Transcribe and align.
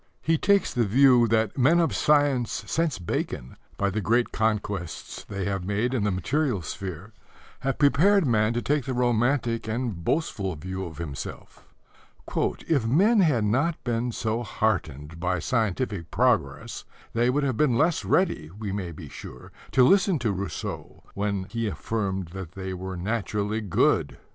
He 0.23 0.35
takes 0.35 0.73
the 0.73 0.83
view 0.83 1.27
that 1.27 1.59
men 1.59 1.79
of 1.79 1.95
science 1.95 2.63
since 2.65 2.97
Bacon, 2.97 3.55
by 3.77 3.91
the 3.91 4.01
great 4.01 4.31
conquests 4.31 5.23
they 5.25 5.45
have 5.45 5.63
made 5.63 5.93
in 5.93 6.05
the 6.05 6.09
material 6.11 6.63
sphere, 6.63 7.13
have 7.59 7.77
prepared 7.77 8.25
man 8.25 8.53
to 8.53 8.63
take 8.63 8.85
the 8.85 8.95
romantic 8.95 9.67
and 9.67 10.03
boastful 10.03 10.55
view 10.55 10.85
of 10.85 10.97
himself. 10.97 11.67
"If 12.65 12.87
men 12.87 13.19
had 13.19 13.43
not 13.43 13.83
been 13.83 14.11
so 14.11 14.41
heartened 14.41 15.19
by 15.19 15.37
scientific 15.37 16.09
progress 16.09 16.83
they 17.13 17.29
would 17.29 17.43
have 17.43 17.55
been 17.57 17.77
less 17.77 18.03
ready, 18.03 18.49
we 18.49 18.71
may 18.71 18.91
be 18.91 19.07
sure, 19.07 19.51
to 19.73 19.83
listen 19.83 20.17
to 20.17 20.31
Rousseau 20.31 21.03
when 21.13 21.43
he 21.43 21.67
affirmed 21.67 22.29
that 22.29 22.53
they 22.53 22.73
were 22.73 22.97
naturally 22.97 23.61
good." 23.61 24.17